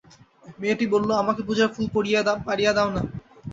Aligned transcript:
মেয়েটি 0.59 0.85
বলিল, 0.93 1.11
আমাকে 1.23 1.41
পূজার 1.47 1.69
ফুল 1.75 1.85
পাড়িয়া 2.47 2.71
দাও-না। 2.77 3.01